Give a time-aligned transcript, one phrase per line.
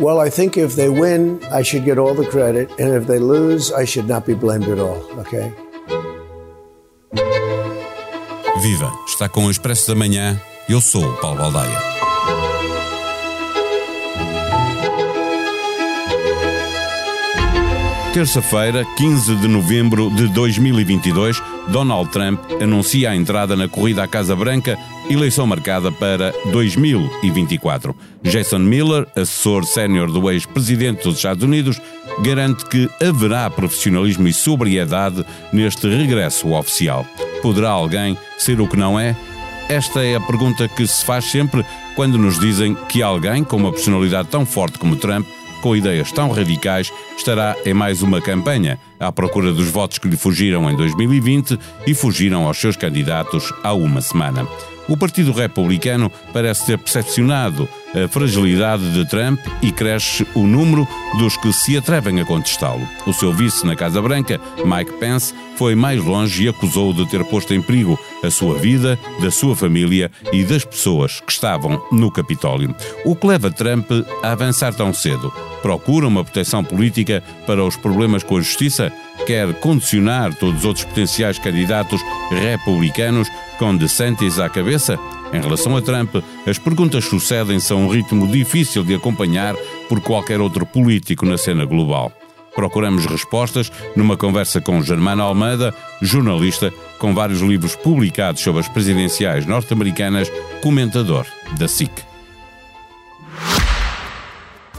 [0.00, 3.20] Well, I think if they win, I should get all the credit, and if they
[3.20, 5.52] lose, I should not be blamed at all, okay?
[8.60, 8.92] Viva!
[9.06, 10.40] Está com o Expresso da Manhã.
[10.68, 11.78] Eu sou o Paulo Baldaia.
[18.12, 24.34] Terça-feira, 15 de novembro de 2022, Donald Trump anuncia a entrada na corrida à Casa
[24.34, 24.76] Branca,
[25.10, 27.94] eleição marcada para 2024.
[28.22, 31.80] Jason Miller, assessor sénior do ex-presidente dos Estados Unidos,
[32.22, 37.04] garante que haverá profissionalismo e sobriedade neste regresso oficial.
[37.42, 39.16] Poderá alguém ser o que não é?
[39.68, 41.64] Esta é a pergunta que se faz sempre
[41.94, 45.26] quando nos dizem que alguém com uma personalidade tão forte como Trump
[45.60, 50.16] com ideias tão radicais, estará em mais uma campanha à procura dos votos que lhe
[50.16, 54.46] fugiram em 2020 e fugiram aos seus candidatos há uma semana.
[54.90, 61.36] O Partido Republicano parece ter percepcionado a fragilidade de Trump e cresce o número dos
[61.36, 62.86] que se atrevem a contestá-lo.
[63.06, 67.24] O seu vice na Casa Branca, Mike Pence, foi mais longe e acusou de ter
[67.24, 72.10] posto em perigo a sua vida, da sua família e das pessoas que estavam no
[72.10, 72.74] Capitólio.
[73.04, 73.88] O que leva Trump
[74.24, 75.32] a avançar tão cedo?
[75.62, 78.92] Procura uma proteção política para os problemas com a justiça?
[79.24, 83.28] Quer condicionar todos os outros potenciais candidatos republicanos
[83.60, 84.98] com DeSantis à cabeça?
[85.34, 86.16] Em relação a Trump,
[86.46, 89.54] as perguntas sucedem-se a um ritmo difícil de acompanhar
[89.86, 92.10] por qualquer outro político na cena global.
[92.54, 99.44] Procuramos respostas numa conversa com Germano Almeida, jornalista com vários livros publicados sobre as presidenciais
[99.44, 101.26] norte-americanas, comentador
[101.58, 102.09] da SIC.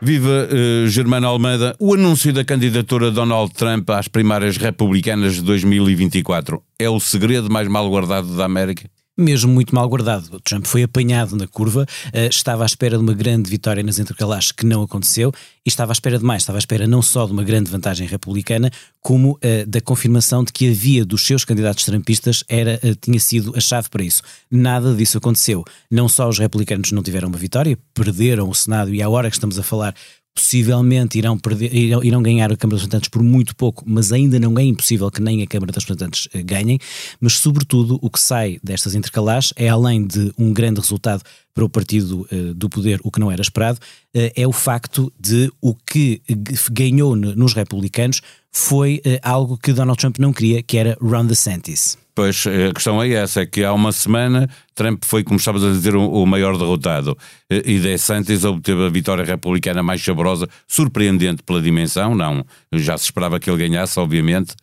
[0.00, 1.74] Viva uh, Germano Almeida.
[1.78, 7.50] O anúncio da candidatura de Donald Trump às primárias republicanas de 2024 é o segredo
[7.50, 8.88] mais mal guardado da América?
[9.18, 10.40] Mesmo muito mal guardado.
[10.40, 14.52] Trump foi apanhado na curva, uh, estava à espera de uma grande vitória nas intercalares
[14.52, 15.32] que não aconteceu
[15.66, 18.06] e estava à espera de mais, estava à espera não só de uma grande vantagem
[18.06, 18.70] republicana,
[19.02, 23.18] como uh, da confirmação de que a via dos seus candidatos trampistas era, uh, tinha
[23.18, 24.22] sido a chave para isso.
[24.50, 25.64] Nada disso aconteceu.
[25.90, 29.36] Não só os republicanos não tiveram uma vitória, perderam o Senado e à hora que
[29.36, 29.94] estamos a falar
[30.34, 34.38] possivelmente irão, perder, irão, irão, ganhar a Câmara dos Representantes por muito pouco, mas ainda
[34.38, 36.78] não é impossível que nem a Câmara dos Representantes eh, ganhem.
[37.20, 41.22] Mas, sobretudo, o que sai destas intercalares é, além de um grande resultado
[41.52, 45.12] para o partido uh, do poder, o que não era esperado, uh, é o facto
[45.18, 46.22] de o que
[46.70, 48.20] ganhou nos republicanos
[48.58, 51.96] foi uh, algo que Donald Trump não queria, que era Ron DeSantis.
[52.14, 55.70] Pois a questão é essa: é que há uma semana Trump foi, como estavas a
[55.70, 57.16] dizer, o, maior derrotado.
[57.48, 62.44] E DeSantis obteve a vitória republicana mais saborosa, surpreendente pela dimensão, não.
[62.72, 64.56] Já se esperava que ele ganhasse, obviamente.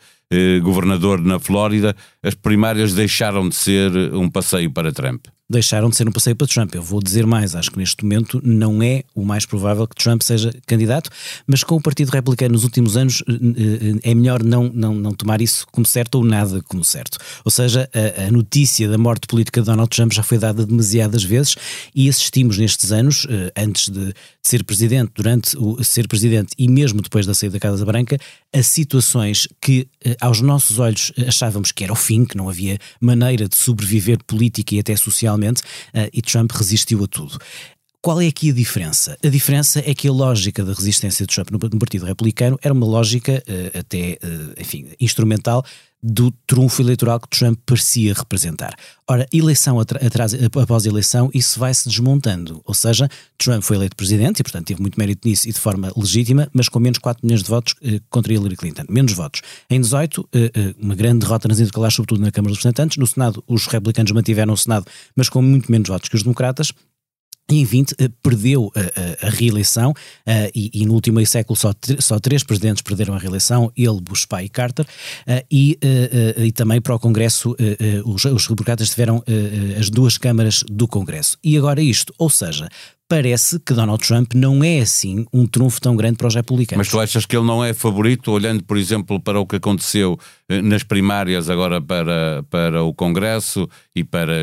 [0.62, 6.08] governador na Flórida, as primárias deixaram de ser um passeio para Trump deixaram de ser
[6.08, 6.74] um passeio para Trump.
[6.74, 10.22] Eu vou dizer mais, acho que neste momento não é o mais provável que Trump
[10.22, 11.10] seja candidato,
[11.46, 15.14] mas com o Partido Republicano nos últimos anos eh, eh, é melhor não, não, não
[15.14, 17.18] tomar isso como certo ou nada como certo.
[17.44, 21.24] Ou seja, a, a notícia da morte política de Donald Trump já foi dada demasiadas
[21.24, 21.56] vezes
[21.94, 27.02] e assistimos nestes anos, eh, antes de ser presidente, durante o ser presidente e mesmo
[27.02, 28.18] depois da saída da Casa Branca,
[28.54, 29.88] a situações que
[30.22, 34.76] aos nossos olhos achávamos que era o fim, que não havia maneira de sobreviver política
[34.76, 37.38] e até social uh, e Trump resistiu a tudo.
[38.02, 39.18] Qual é aqui a diferença?
[39.24, 42.86] A diferença é que a lógica da resistência de Trump no Partido Republicano era uma
[42.86, 45.66] lógica uh, até, uh, enfim, instrumental
[46.08, 48.76] do trunfo eleitoral que Trump parecia representar.
[49.08, 52.62] Ora, eleição atrás, após eleição, isso vai-se desmontando.
[52.64, 55.92] Ou seja, Trump foi eleito presidente e, portanto, teve muito mérito nisso e de forma
[55.98, 58.84] legítima, mas com menos 4 milhões de votos eh, contra Hillary Clinton.
[58.88, 59.42] Menos votos.
[59.68, 62.98] Em 18, eh, eh, uma grande derrota nas intercalares, sobretudo na Câmara dos Representantes.
[62.98, 64.86] No Senado, os republicanos mantiveram o Senado,
[65.16, 66.72] mas com muito menos votos que os democratas.
[67.50, 69.96] Em 20 uh, perdeu a, a, a reeleição uh,
[70.54, 74.46] e, e, no último século só, só três presidentes perderam a reeleição, ele, Bush pai
[74.46, 75.78] e Carter, uh, e,
[76.38, 77.56] e, também para o Congresso
[78.06, 79.24] os, os republicanos tiveram
[79.80, 81.38] as duas câmaras do Congresso.
[81.44, 82.68] E agora isto, ou seja,
[83.08, 86.88] parece que Donald Trump não é assim um trunfo tão grande para os republicanos.
[86.88, 90.18] Mas tu achas que ele não é favorito, olhando, por exemplo, para o que aconteceu
[90.64, 94.34] nas primárias agora para, para o Congresso e para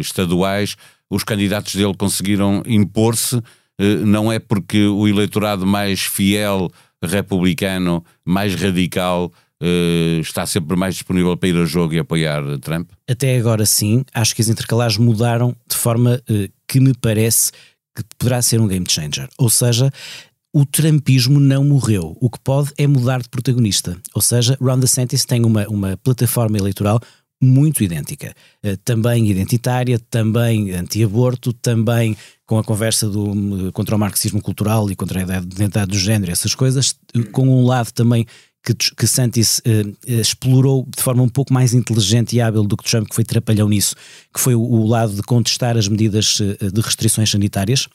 [0.00, 0.76] estaduais?
[1.10, 3.36] Os candidatos dele conseguiram impor-se,
[3.78, 6.70] eh, não é porque o eleitorado mais fiel
[7.02, 9.30] republicano, mais radical,
[9.62, 12.90] uh, está sempre mais disponível para ir a jogo e apoiar Trump?
[13.08, 17.52] Até agora sim, acho que as intercalares mudaram de forma uh, que me parece
[17.94, 19.28] que poderá ser um game changer.
[19.38, 19.90] Ou seja,
[20.52, 22.16] o Trumpismo não morreu.
[22.20, 23.96] O que pode é mudar de protagonista.
[24.14, 27.00] Ou seja, Ron DeSantis tem uma, uma plataforma eleitoral
[27.42, 28.34] muito idêntica.
[28.64, 32.16] Uh, também identitária, também anti-aborto, também
[32.46, 36.54] com a conversa do, contra o marxismo cultural e contra a identidade do género, essas
[36.54, 36.94] coisas,
[37.32, 38.26] com um lado também
[38.64, 42.84] que, que Santis uh, explorou de forma um pouco mais inteligente e hábil do que
[42.84, 43.94] Trump, que foi trapalhão nisso,
[44.32, 47.88] que foi o, o lado de contestar as medidas uh, de restrições sanitárias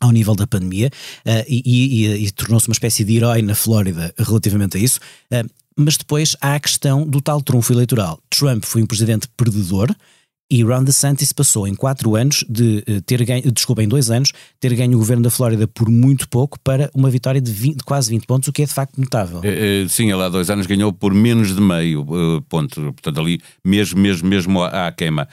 [0.00, 0.90] ao nível da pandemia
[1.24, 4.98] uh, e, e, e tornou-se uma espécie de herói na Flórida relativamente a isso.
[5.76, 8.20] Mas depois há a questão do tal trunfo eleitoral.
[8.30, 9.94] Trump foi um presidente perdedor,
[10.54, 14.30] e Ron DeSantis passou em quatro anos de eh, ter ganho, desculpa, em dois anos,
[14.60, 17.82] ter ganho o governo da Flórida por muito pouco para uma vitória de, 20, de
[17.82, 19.40] quase 20 pontos, o que é de facto notável.
[19.42, 22.06] É, é, sim, ele há dois anos ganhou por menos de meio
[22.48, 25.26] ponto, portanto ali mesmo, mesmo, mesmo à, queima.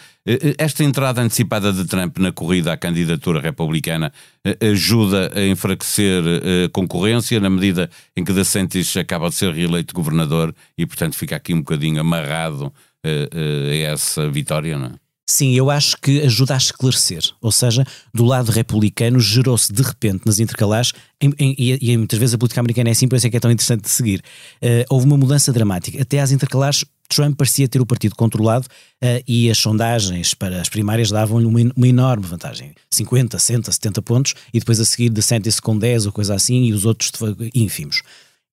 [0.57, 4.11] Esta entrada antecipada de Trump na corrida à candidatura republicana
[4.59, 6.23] ajuda a enfraquecer
[6.65, 11.35] a concorrência na medida em que DeSantis acaba de ser reeleito governador e portanto fica
[11.35, 15.00] aqui um bocadinho amarrado a essa vitória, não é?
[15.31, 17.23] Sim, eu acho que ajuda a esclarecer.
[17.39, 20.91] Ou seja, do lado republicano gerou-se de repente nas intercalares,
[21.21, 23.37] em, em, e, e, muitas vezes a política americana é assim, por isso é que
[23.37, 24.21] é tão interessante de seguir.
[24.61, 26.01] Uh, houve uma mudança dramática.
[26.01, 30.67] Até às intercalares, Trump parecia ter o partido controlado uh, e as sondagens para as
[30.67, 35.21] primárias davam-lhe uma, uma, enorme vantagem: 50, 60, 70 pontos, e depois a seguir de
[35.21, 37.09] se com 10 ou coisa assim, e os outros
[37.55, 38.01] ínfimos.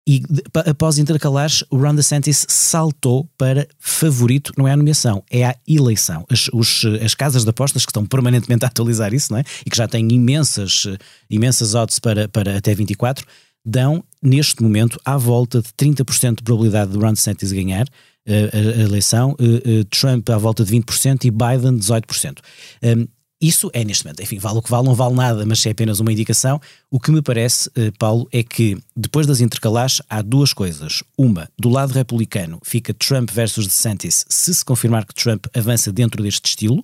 [0.09, 0.23] E
[0.55, 6.25] após intercalares, o Ron DeSantis saltou para favorito, não é a nomeação, é a eleição.
[6.31, 9.45] As, os, as casas de apostas que estão permanentemente a atualizar isso, não é?
[9.67, 10.85] E que já têm imensas,
[11.29, 13.27] imensas odds para, para até 24,
[13.63, 17.87] dão, neste momento, à volta de 30% de probabilidade de Ron DeSantis ganhar
[18.27, 22.39] eh, a, eleição, eh, eh, Trump à volta de 20% e Biden 18%.
[22.83, 23.07] Um,
[23.41, 26.01] isso é neste momento, enfim, vale o que vale, não vale nada, mas é apenas
[26.01, 26.61] uma indicação.
[26.91, 31.05] O que me parece, eh, Paulo, é que depois das intercalares há duas coisas.
[31.17, 36.23] Uma, do lado republicano fica Trump versus DeSantis, se se confirmar que Trump avança dentro
[36.23, 36.83] deste estilo.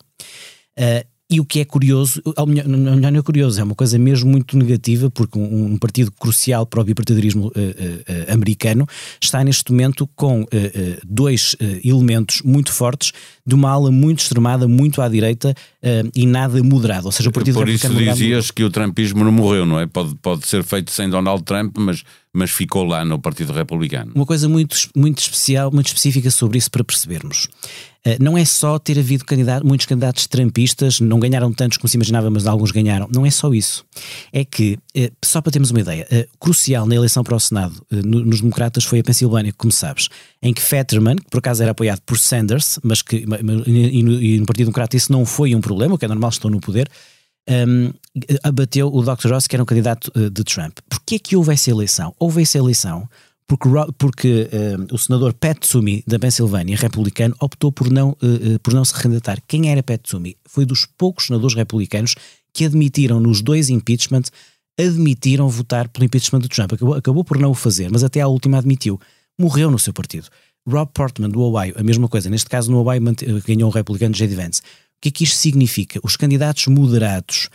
[0.79, 2.23] Uh, e o que é curioso,
[2.67, 6.67] não, não é curioso, é uma coisa mesmo muito negativa, porque um, um partido crucial
[6.67, 8.87] para o bipartidarismo uh, uh, uh, americano
[9.23, 10.44] está neste momento com
[11.06, 13.12] dois elementos muito fortes
[13.47, 15.55] de uma ala muito extremada, muito à direita
[16.15, 17.06] e nada moderado.
[17.06, 19.87] Ou seja, o partido Por isso dizias que o trumpismo não morreu, não é?
[19.87, 22.03] Pode, pode ser feito sem Donald Trump, mas,
[22.35, 24.11] mas ficou lá no Partido Republicano.
[24.13, 27.49] Uma coisa muito, muito especial, muito específica sobre isso para percebermos.
[28.05, 31.97] Eh, não é só ter havido candidato, muitos candidatos trampistas, não ganharam tantos como se
[31.97, 33.09] imaginava, mas alguns ganharam.
[33.15, 33.87] Não é só isso.
[34.33, 37.75] É que, eh, só para termos uma ideia, eh, crucial na eleição para o Senado
[37.89, 40.09] nos democratas foi a Pensilvânia, como sabes,
[40.43, 43.25] em que Fetterman, que por acaso era apoiado por Sanders, mas que
[43.67, 46.31] e no, e no Partido Democrata isso não foi um problema, o que é normal,
[46.31, 46.91] estão no poder,
[47.49, 47.93] um,
[48.43, 49.32] abateu o Dr.
[49.32, 50.79] Ross, que era um candidato de Trump.
[50.88, 52.14] Porquê que houve essa eleição?
[52.19, 53.08] Houve essa eleição
[53.46, 53.69] porque,
[53.99, 58.85] porque uh, o senador Pat Toomey da Pensilvânia, republicano, optou por não, uh, por não
[58.85, 59.38] se recandidatar.
[59.46, 60.37] Quem era Pat Toomey?
[60.46, 62.14] Foi dos poucos senadores republicanos
[62.52, 64.32] que admitiram nos dois impeachments,
[64.79, 66.73] admitiram votar pelo impeachment do Trump.
[66.73, 68.99] Acabou, acabou por não o fazer, mas até à última admitiu.
[69.38, 70.29] Morreu no seu partido.
[70.67, 72.31] Rob Portman, do Ohio, a mesma coisa.
[72.31, 73.02] Neste caso, no Ohio
[73.46, 74.34] ganhou um republicano, J.D.
[74.34, 74.63] Vance.
[75.05, 76.01] O que é que isto significa?
[76.03, 77.51] Os candidatos moderados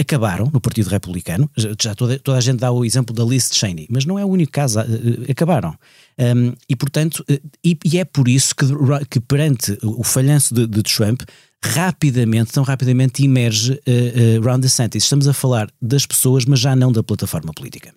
[0.00, 1.50] acabaram no Partido Republicano.
[1.78, 4.28] Já toda, toda, a gente dá o exemplo da Liz Cheney, mas não é o
[4.28, 5.76] único caso, uh, acabaram.
[6.18, 8.64] Um, e portanto, uh, e, e, é por isso que,
[9.10, 11.20] que perante o falhanço de, de, Trump,
[11.62, 15.04] rapidamente, tão rapidamente emerge uh, uh, Ron DeSantis.
[15.04, 17.92] Estamos a falar das pessoas, mas já não da plataforma política.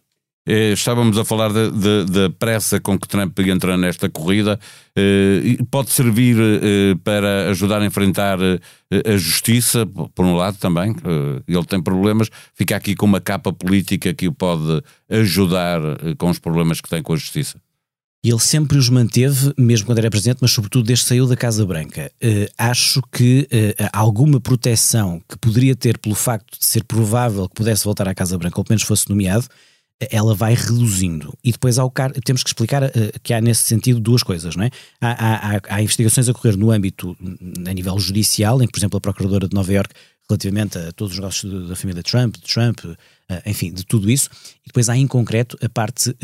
[0.47, 4.59] Eh, estávamos a falar da pressa com que Trump entra nesta corrida.
[4.95, 10.95] Eh, pode servir eh, para ajudar a enfrentar a justiça, por um lado também.
[11.47, 15.79] Ele tem problemas, fica aqui com uma capa política que o pode ajudar
[16.17, 17.59] com os problemas que tem com a justiça.
[18.21, 21.65] Ele sempre os manteve, mesmo quando era presidente, mas sobretudo desde que saiu da Casa
[21.65, 22.11] Branca.
[22.21, 27.55] Uh, acho que uh, alguma proteção que poderia ter pelo facto de ser provável que
[27.55, 29.47] pudesse voltar à Casa Branca, ou pelo menos fosse nomeado,
[30.09, 31.33] ela vai reduzindo.
[31.43, 32.89] E depois há o car temos que explicar uh,
[33.21, 34.71] que há nesse sentido duas coisas, não é?
[35.01, 37.17] Há, há, há, investigações a correr no âmbito,
[37.67, 39.93] a nível judicial, em que, por exemplo, a Procuradora de Nova Iorque,
[40.29, 42.95] relativamente a todos os negócios da família Trump, de Trump, uh,
[43.45, 44.29] enfim, de tudo isso,
[44.63, 46.15] e depois há em concreto a parte uh,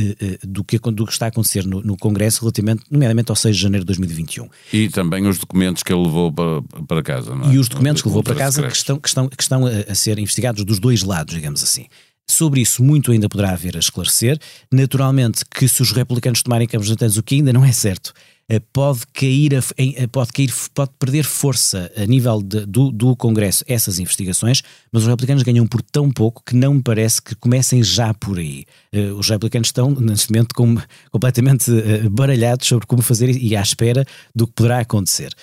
[0.47, 3.61] do, que, do que está a acontecer no, no, Congresso, relativamente, nomeadamente ao 6 de
[3.61, 4.47] janeiro de 2021.
[4.71, 7.55] E também os documentos que ele levou para, para casa, não é?
[7.55, 9.95] E os documentos que levou para casa que estão, que estão, que estão a, a
[9.95, 11.87] ser investigados dos dois lados, digamos assim.
[12.27, 14.39] Sobre isso, muito ainda poderá haver a esclarecer.
[14.71, 18.13] Naturalmente, que se os republicanos tomarem campos natantes, o que ainda não é certo,
[18.47, 23.63] eh, pode cair, eh, pode cair, pode perder força a nível de, do, do Congresso
[23.67, 27.83] essas investigações, mas os republicanos ganham por tão pouco que não me parece que comecem
[27.83, 28.65] já por aí.
[28.91, 30.77] Eh, os republicanos estão, neste momento, com,
[31.11, 31.71] completamente
[32.11, 34.05] baralhados sobre como fazer e à espera
[34.35, 35.33] do que poderá acontecer.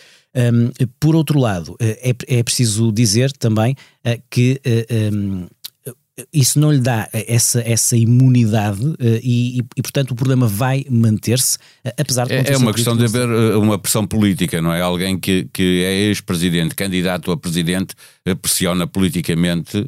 [0.99, 3.77] Por outro lado, é, é preciso dizer também
[4.31, 4.59] que
[6.33, 10.85] isso não lhe dá essa, essa imunidade uh, e, e, e, portanto, o problema vai
[10.90, 12.35] manter-se, uh, apesar de.
[12.35, 14.83] É, é uma questão de haver uh, uma pressão política, não é?
[14.83, 17.95] Alguém que, que é ex-presidente, candidato a presidente,
[18.40, 19.85] pressiona politicamente,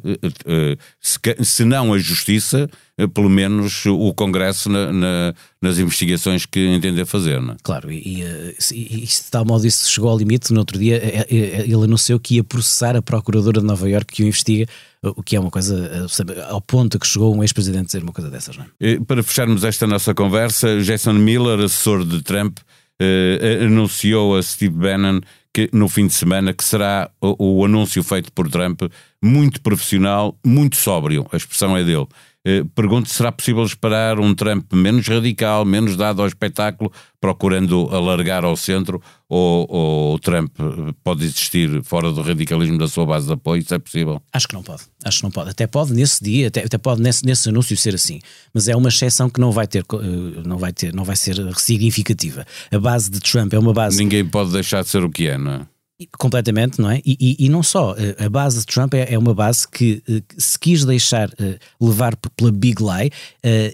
[0.99, 2.69] se, se não a justiça,
[3.13, 7.41] pelo menos o Congresso na, na, nas investigações que entender fazer.
[7.41, 7.57] Não é?
[7.63, 10.51] Claro, e, e, e, e de tal modo isso chegou ao limite.
[10.51, 14.27] No outro dia ele anunciou que ia processar a Procuradora de Nova Iorque que o
[14.27, 14.67] investiga
[15.15, 16.07] o que é uma coisa
[16.49, 18.99] ao ponto que chegou um ex-presidente a dizer uma coisa dessas, não é?
[18.99, 22.57] Para fecharmos esta nossa conversa, Jason Miller, assessor de Trump,
[22.99, 25.19] eh, anunciou a Steve Bannon
[25.53, 28.81] que no fim de semana que será o, o anúncio feito por Trump
[29.23, 32.07] muito profissional, muito sóbrio, a expressão é dele.
[32.45, 37.89] Eh, pergunto se será possível esperar um Trump menos radical, menos dado ao espetáculo, procurando
[37.91, 40.55] alargar ao centro, ou, ou o Trump
[41.03, 43.61] pode existir fora do radicalismo da sua base de apoio?
[43.61, 44.21] Isso é possível?
[44.31, 44.83] Acho que não pode.
[45.03, 45.49] Acho que não pode.
[45.49, 48.19] Até pode nesse dia, até, até pode nesse, nesse anúncio ser assim.
[48.53, 51.35] Mas é uma exceção que não vai ter, eh, não vai ter, não vai ser
[51.57, 52.45] significativa.
[52.71, 53.97] A base de Trump é uma base.
[53.97, 55.74] Ninguém pode deixar de ser o que é, não é?
[56.17, 57.01] Completamente, não é?
[57.05, 60.03] E, e, e, não só, eh, a base de Trump é, é uma base que,
[60.09, 63.09] eh, se quis deixar uh, levar pela Big Lie,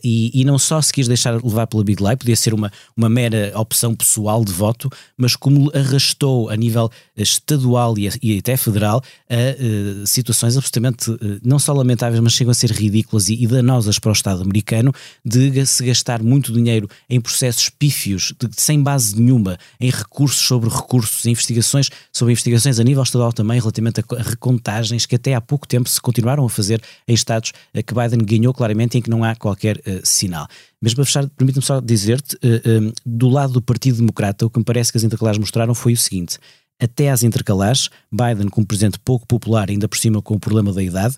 [0.03, 3.09] e, e, não só se quis deixar levar pela Big Lie, podia ser uma, uma
[3.09, 4.87] mera opção pessoal de voto,
[5.17, 11.09] mas como arrastou a nível estadual e, até federal a uh, situações absolutamente
[11.43, 14.93] não só lamentáveis, mas chegam a ser ridículas e, danosas para o Estado americano,
[15.25, 20.69] de se gastar muito dinheiro em processos pífios, de, sem base nenhuma, em recursos sobre
[20.69, 25.41] recursos, em investigações sobre investigações a nível estadual também relativamente a recontagens que até há
[25.41, 29.09] pouco tempo se continuaram a fazer em estados que Biden ganhou claramente e em que
[29.09, 30.47] não há qualquer uh, sinal.
[30.81, 34.45] Mas para fechar, permite-me só dizer-te, uh, eh, um, eh, do lado do Partido Democrata,
[34.45, 36.37] o que me parece que as intercalares mostraram foi o seguinte:
[36.81, 40.81] até às intercalares, Biden, como presidente pouco popular, ainda por cima com o problema da
[40.81, 41.15] idade,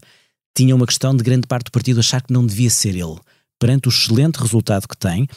[0.55, 3.17] tinha uma questão de grande parte do partido achar que não devia ser ele.
[3.57, 5.27] Perante o excelente resultado que tem,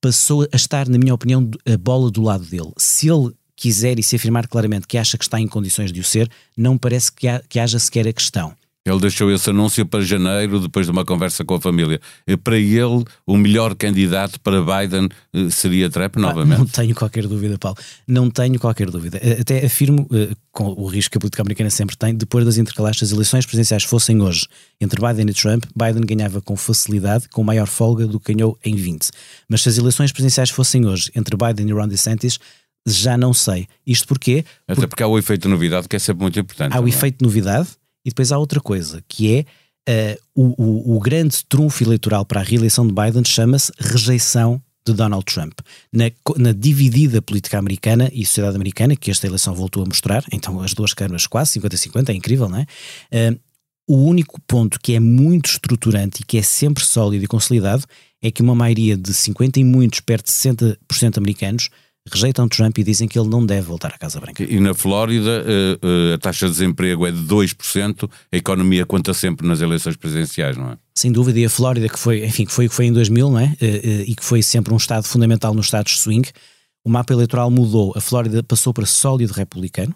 [0.00, 2.72] passou a estar, na minha opinião, a bola do lado dele.
[2.76, 6.04] Se ele quiser e se afirmar claramente que acha que está em condições de o
[6.04, 8.54] ser, não parece que, ha, que haja sequer a questão.
[8.86, 11.98] Ele deixou esse anúncio para janeiro, depois de uma conversa com a família.
[12.42, 16.56] Para ele, o melhor candidato para Biden eh, seria Trump novamente?
[16.56, 17.78] Ah, não tenho qualquer dúvida, Paulo.
[18.06, 19.18] Não tenho qualquer dúvida.
[19.22, 22.58] Eh, até afirmo, eh, com o risco que a política americana sempre tem, depois das
[22.58, 24.46] intercalares, se as eleições presidenciais fossem hoje
[24.78, 28.76] entre Biden e Trump, Biden ganhava com facilidade, com maior folga do que ganhou em
[28.76, 29.08] 20.
[29.48, 32.38] Mas se as eleições presidenciais fossem hoje entre Biden e Ron DeSantis,
[32.86, 33.66] já não sei.
[33.86, 34.44] Isto porquê?
[34.68, 36.76] Até porque há o efeito de novidade que é sempre muito importante.
[36.76, 36.88] Há o é?
[36.88, 37.68] efeito de novidade
[38.04, 39.46] e depois há outra coisa, que
[39.86, 44.60] é uh, o, o, o, grande trunfo eleitoral para a reeleição de Biden chama-se rejeição
[44.86, 45.60] de Donald Trump.
[45.90, 46.04] Na,
[46.36, 50.74] na, dividida política americana e sociedade americana, que esta eleição voltou a mostrar, então as
[50.74, 52.66] duas câmaras quase 50-50, é incrível, não é?
[53.30, 53.40] Uh,
[53.86, 57.84] o único ponto que é muito estruturante e que é sempre sólido e consolidado
[58.22, 61.68] é que uma maioria de 50 e muitos, perto de 60% americanos,
[62.10, 64.42] rejeitam Trump e dizem que ele não deve voltar à Casa Branca.
[64.42, 69.14] E na Flórida eh, eh, a taxa de desemprego é de 2%, a economia conta
[69.14, 70.76] sempre nas eleições presidenciais, não é?
[70.94, 73.38] Sem dúvida, e a Flórida, que foi, enfim, que foi, que foi em 2000, não
[73.38, 73.56] é?
[73.60, 76.28] Eh, e que foi sempre um estado fundamental nos estados swing,
[76.84, 79.94] o mapa eleitoral mudou, a Flórida passou para sólido republicano,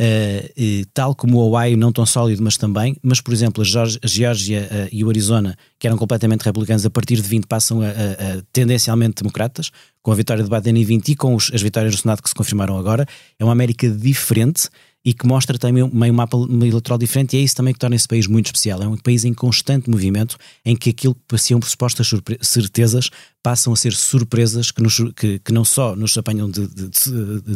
[0.00, 4.68] Uh, tal como o Ohio, não tão sólido, mas também, mas por exemplo, a Geórgia
[4.70, 7.88] uh, e o Arizona, que eram completamente republicanos, a partir de 20 passam a, a,
[7.88, 9.70] a tendencialmente democratas,
[10.02, 12.28] com a vitória de Biden em 20 e com os, as vitórias do Senado que
[12.28, 13.06] se confirmaram agora.
[13.38, 14.68] É uma América diferente
[15.04, 18.06] e que mostra também meio mapa eleitoral diferente, e é isso também que torna esse
[18.06, 18.82] país muito especial.
[18.82, 23.10] É um país em constante movimento, em que aquilo que pareciam supostas certezas
[23.42, 26.88] passam a ser surpresas que, nos, que, que não só nos apanham de, de,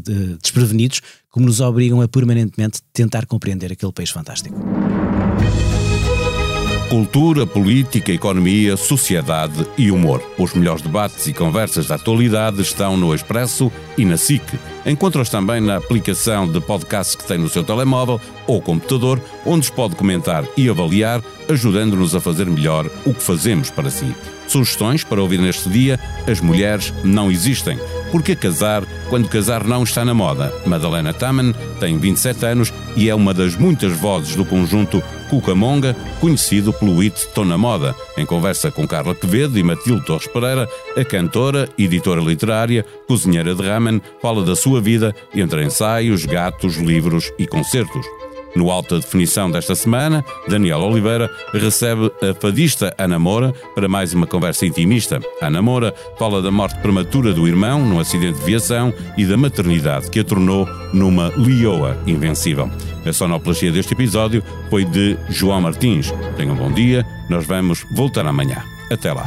[0.00, 1.00] de desprevenidos,
[1.30, 4.56] como nos obrigam a permanentemente tentar compreender aquele país fantástico.
[6.88, 10.22] Cultura, política, economia, sociedade e humor.
[10.38, 14.56] Os melhores debates e conversas da atualidade estão no Expresso e na SIC.
[14.86, 19.70] Encontra-os também na aplicação de podcast que tem no seu telemóvel ou computador, onde os
[19.70, 24.14] pode comentar e avaliar, ajudando-nos a fazer melhor o que fazemos para si.
[24.46, 25.98] Sugestões para ouvir neste dia:
[26.30, 27.76] As mulheres não existem
[28.10, 30.52] Por que casar quando casar não está na moda?
[30.64, 36.72] Madalena Taman tem 27 anos e é uma das muitas vozes do conjunto Cucamonga, conhecido
[36.72, 37.94] pelo hit Tô na Moda.
[38.16, 43.62] Em conversa com Carla Quevedo e Matilde Torres Pereira, a cantora, editora literária, cozinheira de
[43.62, 48.06] ramen, fala da sua vida entre ensaios, gatos, livros e concertos.
[48.56, 54.26] No Alta Definição desta semana, Daniel Oliveira recebe a fadista Ana Moura para mais uma
[54.26, 55.20] conversa intimista.
[55.42, 60.10] Ana Moura fala da morte prematura do irmão num acidente de viação e da maternidade
[60.10, 62.70] que a tornou numa lioa invencível.
[63.04, 66.10] A sonoplastia deste episódio foi de João Martins.
[66.38, 68.64] Tenham um bom dia, nós vamos voltar amanhã.
[68.90, 69.26] Até lá.